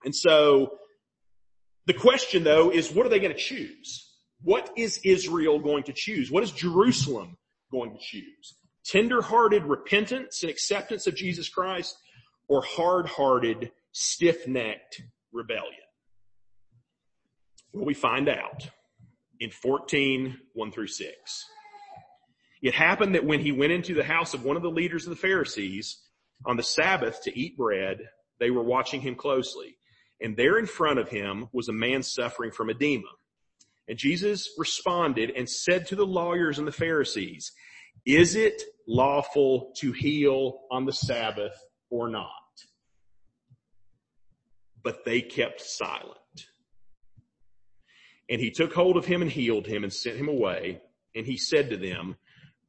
[0.03, 0.77] And so
[1.85, 4.03] the question though is what are they going to choose?
[4.43, 6.29] What is Israel going to choose?
[6.29, 7.37] What is Jerusalem
[7.71, 8.55] going to choose?
[8.87, 11.97] Tender-hearted repentance and acceptance of Jesus Christ
[12.47, 15.01] or hard-hearted, stiff-necked
[15.33, 15.73] rebellion?
[17.73, 18.69] Well, we find out
[19.39, 21.11] in 14, 1 through 6.
[22.61, 25.11] It happened that when he went into the house of one of the leaders of
[25.11, 25.97] the Pharisees
[26.45, 27.99] on the Sabbath to eat bread,
[28.39, 29.77] they were watching him closely.
[30.21, 33.09] And there in front of him was a man suffering from edema.
[33.87, 37.51] And Jesus responded and said to the lawyers and the Pharisees,
[38.05, 41.57] is it lawful to heal on the Sabbath
[41.89, 42.31] or not?
[44.83, 46.17] But they kept silent.
[48.29, 50.81] And he took hold of him and healed him and sent him away.
[51.15, 52.17] And he said to them,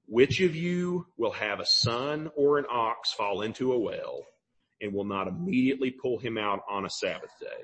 [0.06, 4.24] which of you will have a son or an ox fall into a well
[4.80, 7.62] and will not immediately pull him out on a Sabbath day?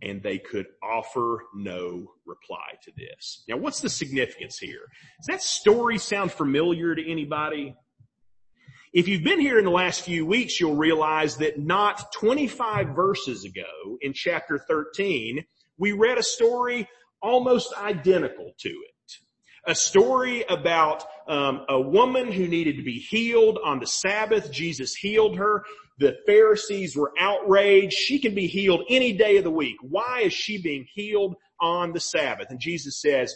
[0.00, 3.44] And they could offer no reply to this.
[3.48, 4.88] Now what's the significance here?
[5.18, 7.74] Does that story sound familiar to anybody?
[8.92, 13.44] If you've been here in the last few weeks, you'll realize that not 25 verses
[13.44, 15.44] ago in chapter 13,
[15.78, 16.86] we read a story
[17.22, 18.92] almost identical to it.
[19.66, 24.50] A story about um, a woman who needed to be healed on the Sabbath.
[24.50, 25.64] Jesus healed her.
[26.02, 27.92] The Pharisees were outraged.
[27.92, 29.76] She can be healed any day of the week.
[29.82, 32.48] Why is she being healed on the Sabbath?
[32.50, 33.32] And Jesus says,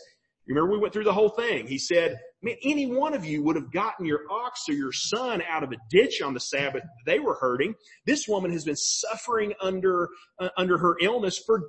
[0.48, 1.68] remember we went through the whole thing.
[1.68, 5.44] He said, man, any one of you would have gotten your ox or your son
[5.48, 6.82] out of a ditch on the Sabbath.
[7.06, 7.76] They were hurting.
[8.04, 10.08] This woman has been suffering under,
[10.40, 11.62] uh, under her illness for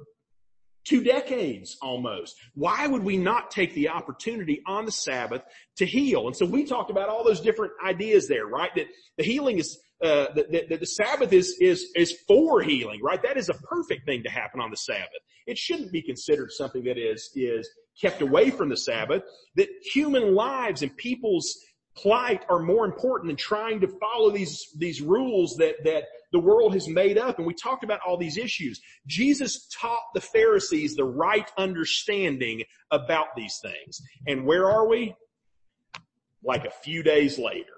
[0.83, 2.35] two decades almost.
[2.55, 5.43] Why would we not take the opportunity on the Sabbath
[5.77, 6.25] to heal?
[6.25, 8.73] And so we talked about all those different ideas there, right?
[8.75, 13.21] That the healing is uh, the, the Sabbath is, is, is for healing, right?
[13.23, 15.21] That is a perfect thing to happen on the Sabbath.
[15.47, 17.67] It shouldn't be considered something that is, is
[17.99, 19.23] kept away from the Sabbath,
[19.55, 21.57] that human lives and people's
[21.95, 26.73] plight are more important than trying to follow these, these rules that, that the world
[26.73, 27.39] has made up.
[27.39, 28.79] And we talked about all these issues.
[29.07, 33.99] Jesus taught the Pharisees the right understanding about these things.
[34.27, 35.15] And where are we?
[36.43, 37.76] Like a few days later.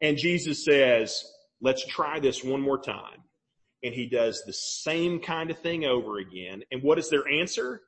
[0.00, 1.22] And Jesus says,
[1.60, 3.24] let's try this one more time.
[3.82, 6.62] And he does the same kind of thing over again.
[6.70, 7.82] And what is their answer?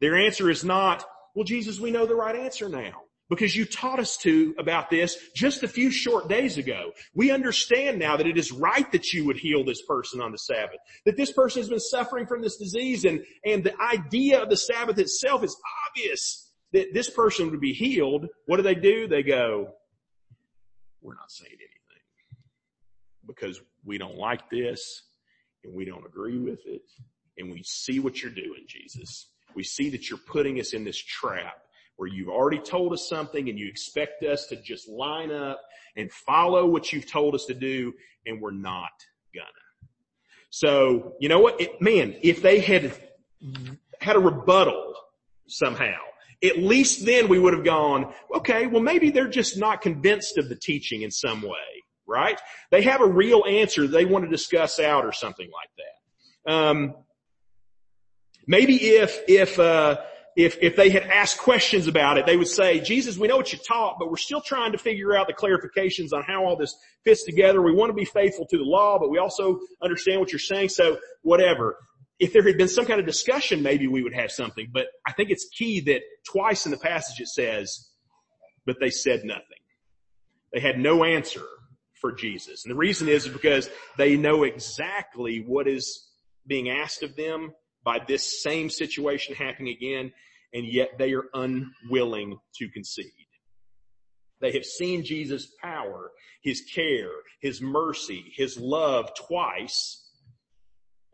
[0.00, 4.00] Their answer is not, well, Jesus, we know the right answer now because you taught
[4.00, 6.90] us to about this just a few short days ago.
[7.14, 10.38] We understand now that it is right that you would heal this person on the
[10.38, 14.50] Sabbath, that this person has been suffering from this disease and, and the idea of
[14.50, 15.56] the Sabbath itself is
[15.88, 18.26] obvious that this person would be healed.
[18.46, 19.06] What do they do?
[19.06, 19.68] They go,
[21.02, 21.76] we're not saying anything
[23.26, 25.02] because we don't like this
[25.64, 26.82] and we don't agree with it
[27.38, 29.26] and we see what you're doing, Jesus.
[29.54, 31.56] We see that you're putting us in this trap
[31.96, 35.60] where you've already told us something and you expect us to just line up
[35.96, 37.92] and follow what you've told us to do
[38.26, 38.90] and we're not
[39.34, 39.46] gonna.
[40.50, 41.60] So, you know what?
[41.60, 42.92] It, man, if they had
[44.00, 44.94] had a rebuttal
[45.46, 45.98] somehow,
[46.42, 50.48] at least then we would have gone, okay, well maybe they're just not convinced of
[50.48, 52.40] the teaching in some way, right?
[52.70, 56.52] They have a real answer they want to discuss out or something like that.
[56.52, 56.94] Um,
[58.46, 60.00] maybe if, if, uh,
[60.36, 63.52] if, if they had asked questions about it, they would say, Jesus, we know what
[63.52, 66.74] you taught, but we're still trying to figure out the clarifications on how all this
[67.04, 67.60] fits together.
[67.60, 70.70] We want to be faithful to the law, but we also understand what you're saying.
[70.70, 71.76] So whatever.
[72.20, 75.12] If there had been some kind of discussion, maybe we would have something, but I
[75.12, 77.88] think it's key that twice in the passage it says,
[78.66, 79.42] but they said nothing.
[80.52, 81.46] They had no answer
[82.00, 82.64] for Jesus.
[82.64, 86.08] And the reason is because they know exactly what is
[86.46, 87.52] being asked of them
[87.84, 90.12] by this same situation happening again,
[90.52, 93.12] and yet they are unwilling to concede.
[94.40, 96.10] They have seen Jesus' power,
[96.42, 99.99] His care, His mercy, His love twice,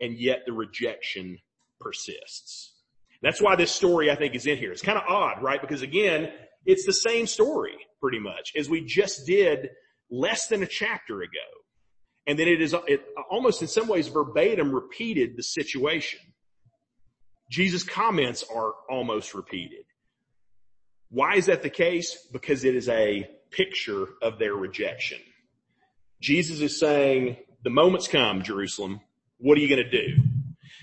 [0.01, 1.39] and yet the rejection
[1.79, 2.73] persists.
[3.21, 4.71] That's why this story I think is in here.
[4.71, 5.59] It's kind of odd, right?
[5.59, 6.31] Because again,
[6.65, 9.69] it's the same story pretty much as we just did
[10.11, 11.39] less than a chapter ago.
[12.27, 16.19] And then it is it almost in some ways verbatim repeated the situation.
[17.49, 19.85] Jesus' comments are almost repeated.
[21.09, 22.27] Why is that the case?
[22.33, 25.19] Because it is a picture of their rejection.
[26.21, 28.99] Jesus is saying, the moment's come, Jerusalem.
[29.39, 30.21] What are you going to do?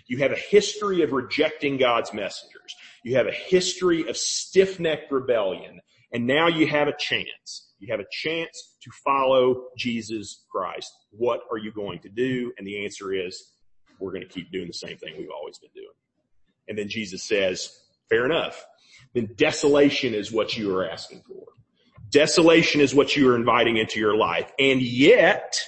[0.07, 2.75] You have a history of rejecting God's messengers.
[3.03, 5.81] You have a history of stiff-necked rebellion.
[6.13, 7.73] And now you have a chance.
[7.79, 10.93] You have a chance to follow Jesus Christ.
[11.11, 12.53] What are you going to do?
[12.57, 13.53] And the answer is,
[13.99, 15.89] we're going to keep doing the same thing we've always been doing.
[16.69, 17.77] And then Jesus says,
[18.09, 18.65] fair enough.
[19.15, 21.45] Then desolation is what you are asking for.
[22.11, 24.53] Desolation is what you are inviting into your life.
[24.59, 25.61] And yet,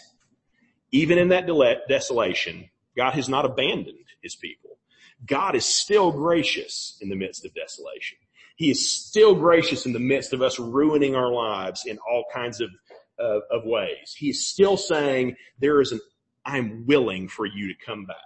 [0.93, 1.49] even in that
[1.89, 4.79] desolation, God has not abandoned his people.
[5.27, 8.19] God is still gracious in the midst of desolation.
[8.57, 12.61] He is still gracious in the midst of us ruining our lives in all kinds
[12.61, 12.71] of,
[13.19, 14.15] uh, of ways.
[14.17, 16.01] He is still saying there is an,
[16.45, 18.17] I'm willing for you to come back.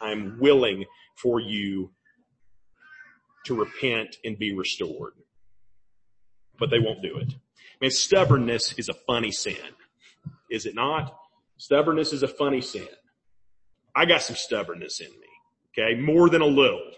[0.00, 0.84] I'm willing
[1.16, 1.90] for you
[3.46, 5.12] to repent and be restored.
[6.58, 7.34] But they won't do it.
[7.80, 9.56] Man, stubbornness is a funny sin.
[10.50, 11.14] Is it not?
[11.56, 12.88] Stubbornness is a funny sin.
[13.94, 15.28] I got some stubbornness in me.
[15.76, 16.00] Okay.
[16.00, 16.90] More than a little.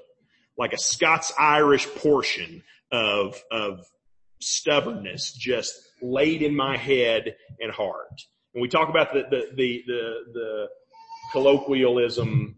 [0.59, 3.85] Like a Scots-Irish portion of, of
[4.41, 8.23] stubbornness just laid in my head and heart.
[8.53, 10.67] When we talk about the, the, the, the, the
[11.33, 12.57] colloquialism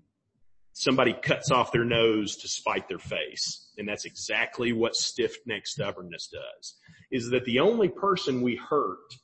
[0.79, 3.68] somebody cuts off their nose to spite their face.
[3.79, 6.74] And that's exactly what stiff-necked stubbornness does.
[7.11, 9.14] Is that the only person we hurt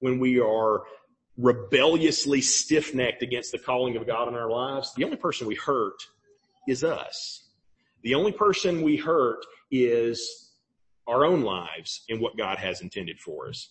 [0.00, 0.82] when we are
[1.36, 6.00] rebelliously stiff-necked against the calling of God in our lives, the only person we hurt
[6.68, 7.48] is us.
[8.02, 10.52] The only person we hurt is
[11.06, 13.68] our own lives and what God has intended for us.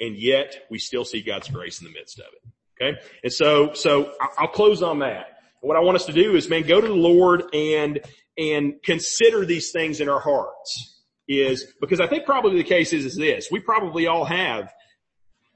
[0.00, 2.82] And yet we still see God's grace in the midst of it.
[2.82, 3.00] Okay.
[3.22, 5.34] And so, so I'll close on that
[5.64, 8.00] what I want us to do is, man, go to the Lord and,
[8.36, 13.06] and consider these things in our hearts is because I think probably the case is,
[13.06, 13.48] is this.
[13.50, 14.72] We probably all have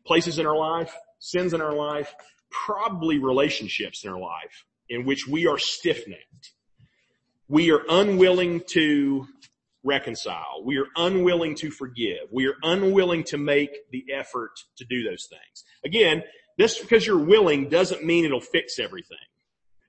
[0.08, 2.12] places in our life, sins in our life,
[2.50, 6.52] probably relationships in our life in which we are stiff-necked.
[7.46, 9.26] We are unwilling to
[9.84, 10.62] reconcile.
[10.64, 12.32] We are unwilling to forgive.
[12.32, 15.64] We are unwilling to make the effort to do those things.
[15.84, 16.24] Again,
[16.58, 19.18] just because you're willing doesn't mean it'll fix everything.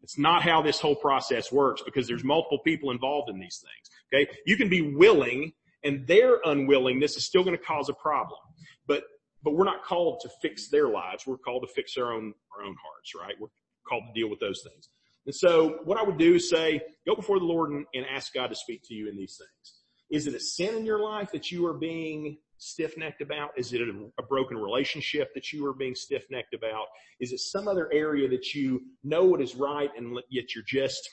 [0.03, 3.89] It's not how this whole process works because there's multiple people involved in these things.
[4.13, 4.31] Okay.
[4.45, 5.53] You can be willing
[5.83, 8.39] and their unwillingness is still going to cause a problem.
[8.87, 9.03] But,
[9.43, 11.25] but we're not called to fix their lives.
[11.25, 13.35] We're called to fix our own, our own hearts, right?
[13.39, 13.47] We're
[13.87, 14.89] called to deal with those things.
[15.25, 18.33] And so what I would do is say, go before the Lord and, and ask
[18.33, 19.75] God to speak to you in these things.
[20.09, 23.51] Is it a sin in your life that you are being stiff necked about?
[23.57, 26.85] Is it a, a, broken relationship that you are being stiff necked about?
[27.19, 31.07] Is it some other area that you know what is right and yet you're just,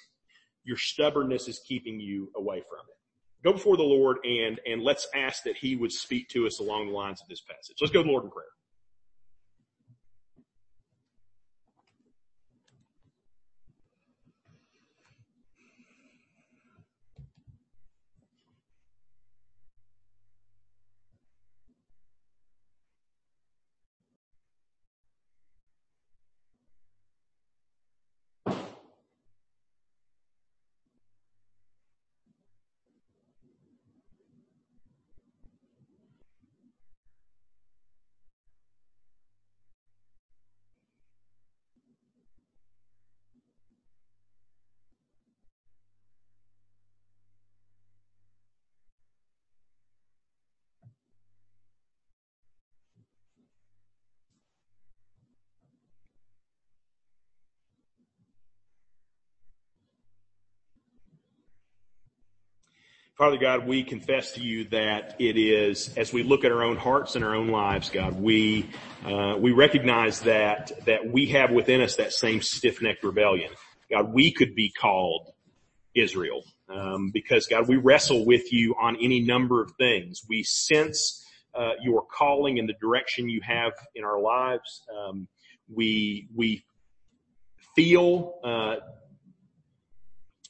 [0.65, 2.97] your stubbornness is keeping you away from it?
[3.47, 6.89] Go before the Lord and, and let's ask that He would speak to us along
[6.89, 7.77] the lines of this passage.
[7.81, 8.47] Let's go to the Lord in prayer.
[63.17, 66.77] Father God, we confess to you that it is, as we look at our own
[66.77, 68.69] hearts and our own lives, God, we,
[69.07, 73.51] uh, we recognize that, that we have within us that same stiff-necked rebellion.
[73.91, 75.31] God, we could be called
[75.95, 80.21] Israel, um, because God, we wrestle with you on any number of things.
[80.29, 84.83] We sense, uh, your calling and the direction you have in our lives.
[84.95, 85.27] Um,
[85.75, 86.67] we, we
[87.75, 88.77] feel, uh,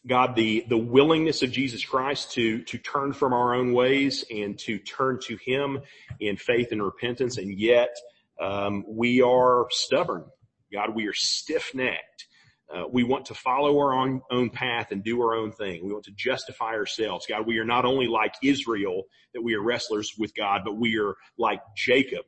[0.07, 4.57] God, the, the willingness of Jesus Christ to, to turn from our own ways and
[4.61, 5.81] to turn to Him
[6.21, 7.39] in faith and repentance.
[7.39, 7.97] And yet,
[8.41, 10.25] um, we are stubborn.
[10.73, 12.27] God, we are stiff-necked.
[12.73, 15.85] Uh, we want to follow our own, own path and do our own thing.
[15.87, 17.27] We want to justify ourselves.
[17.29, 19.05] God, we are not only like Israel
[19.35, 22.25] that we are wrestlers with God, but we are like Jacob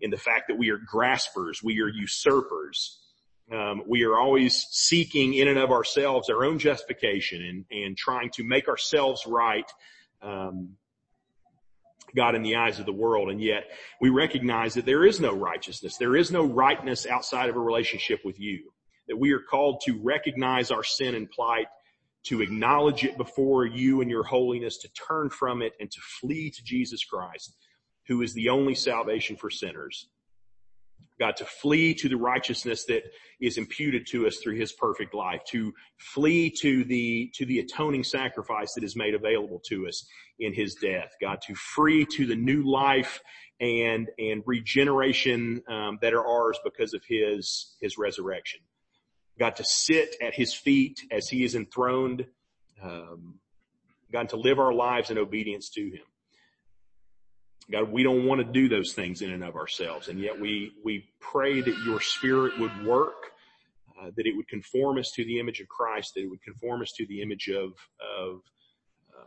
[0.00, 1.62] in the fact that we are graspers.
[1.62, 2.98] We are usurpers.
[3.52, 8.30] Um, we are always seeking in and of ourselves our own justification and, and trying
[8.34, 9.68] to make ourselves right,
[10.22, 10.76] um,
[12.14, 13.28] God in the eyes of the world.
[13.30, 13.64] And yet
[14.00, 15.96] we recognize that there is no righteousness.
[15.96, 18.72] There is no rightness outside of a relationship with you.
[19.08, 21.66] That we are called to recognize our sin and plight,
[22.24, 26.50] to acknowledge it before you and your holiness, to turn from it and to flee
[26.50, 27.56] to Jesus Christ,
[28.06, 30.08] who is the only salvation for sinners.
[31.20, 33.02] God, to flee to the righteousness that
[33.40, 38.04] is imputed to us through his perfect life, to flee to the, to the atoning
[38.04, 40.08] sacrifice that is made available to us
[40.38, 41.12] in his death.
[41.20, 43.20] God, to free to the new life
[43.60, 48.60] and, and regeneration, um, that are ours because of his, his resurrection.
[49.38, 52.26] God, to sit at his feet as he is enthroned,
[52.82, 53.34] um,
[54.10, 56.09] God, to live our lives in obedience to him.
[57.70, 60.08] God, we don't want to do those things in and of ourselves.
[60.08, 63.30] And yet we, we pray that your spirit would work,
[64.00, 66.82] uh, that it would conform us to the image of Christ, that it would conform
[66.82, 68.40] us to the image of, of,
[69.16, 69.24] uh,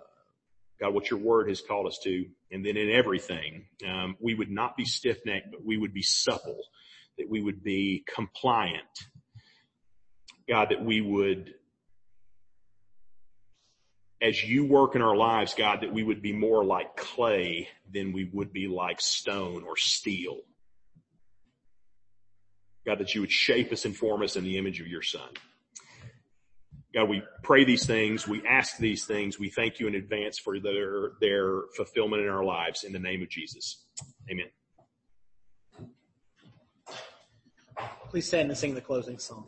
[0.79, 2.25] God, what your word has called us to.
[2.51, 6.03] And then in everything, um, we would not be stiff necked, but we would be
[6.03, 6.59] supple,
[7.17, 8.83] that we would be compliant.
[10.49, 11.53] God, that we would
[14.23, 18.13] as you work in our lives, God, that we would be more like clay than
[18.13, 20.37] we would be like stone or steel.
[22.85, 25.29] God, that you would shape us and form us in the image of your son.
[26.93, 28.25] God, we pray these things.
[28.25, 29.39] We ask these things.
[29.39, 33.21] We thank you in advance for their, their fulfillment in our lives in the name
[33.23, 33.83] of Jesus.
[34.31, 34.47] Amen.
[38.09, 39.47] Please stand and sing the closing song.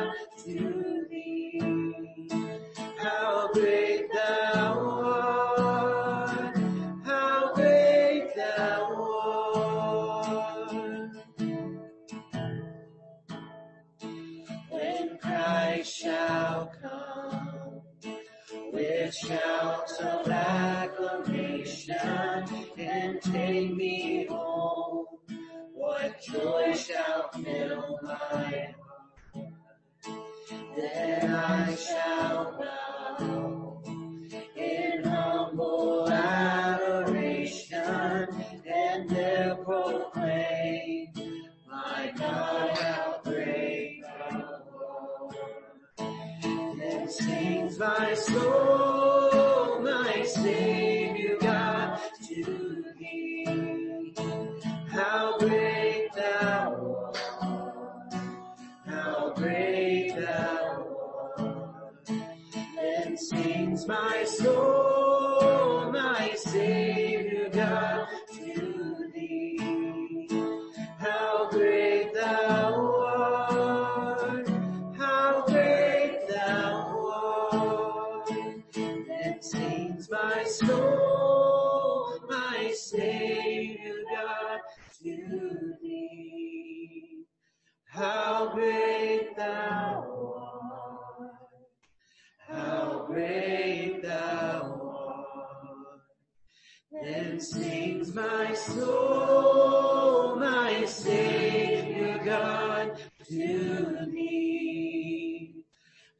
[98.13, 102.97] my soul, my Savior God,
[103.29, 105.55] to thee.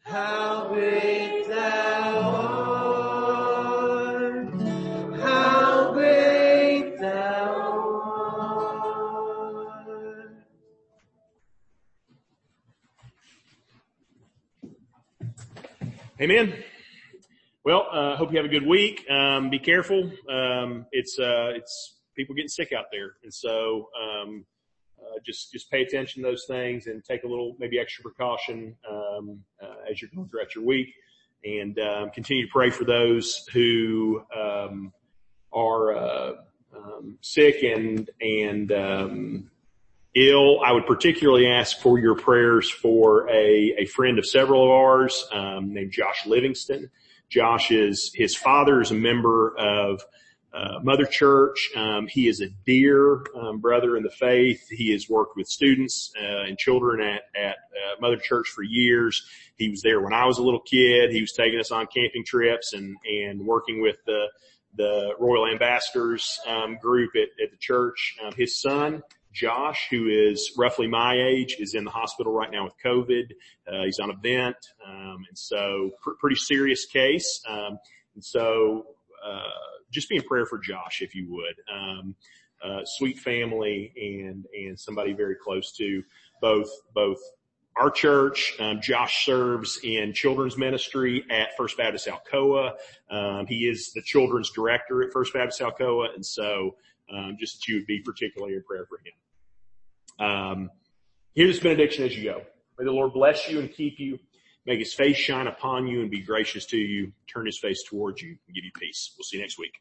[0.03, 2.19] How great thou
[4.13, 4.53] art,
[5.19, 8.01] how great thou
[9.63, 10.27] art.
[16.19, 16.63] Amen.
[17.71, 19.09] Well, uh, hope you have a good week.
[19.09, 20.11] Um, be careful.
[20.29, 24.43] Um, it's uh, it's people getting sick out there, and so um,
[24.99, 28.75] uh, just just pay attention to those things and take a little maybe extra precaution
[28.91, 30.93] um, uh, as you're going throughout your week,
[31.45, 34.91] and um, continue to pray for those who um,
[35.53, 36.31] are uh,
[36.75, 39.49] um, sick and and um,
[40.13, 40.59] ill.
[40.59, 45.25] I would particularly ask for your prayers for a, a friend of several of ours
[45.31, 46.91] um, named Josh Livingston.
[47.31, 50.03] Josh is his father is a member of
[50.53, 51.71] uh, Mother Church.
[51.77, 54.67] Um, he is a dear um, brother in the faith.
[54.69, 59.25] He has worked with students uh, and children at at uh, Mother Church for years.
[59.55, 61.11] He was there when I was a little kid.
[61.11, 64.25] He was taking us on camping trips and and working with the
[64.75, 68.15] the Royal Ambassadors um, group at, at the church.
[68.23, 69.03] Um, his son
[69.33, 73.31] Josh, who is roughly my age, is in the hospital right now with COVID.
[73.67, 77.41] Uh, he's on a vent, um, and so pr- pretty serious case.
[77.47, 77.79] Um,
[78.15, 78.85] and so
[79.25, 79.43] uh,
[79.91, 81.55] just be in prayer for Josh, if you would.
[81.73, 82.15] Um,
[82.63, 86.03] uh, sweet family and and somebody very close to
[86.41, 87.17] both both
[87.77, 88.55] our church.
[88.59, 92.73] Um, Josh serves in children's ministry at First Baptist Alcoa.
[93.09, 96.75] Um, he is the children's director at First Baptist Alcoa, and so
[97.13, 100.27] um, just that you would be particularly in prayer for him.
[100.27, 100.69] Um,
[101.33, 102.41] hear benediction as you go.
[102.77, 104.19] May the Lord bless you and keep you.
[104.65, 107.11] Make his face shine upon you and be gracious to you.
[107.27, 109.13] Turn his face towards you and give you peace.
[109.17, 109.73] We'll see you next week.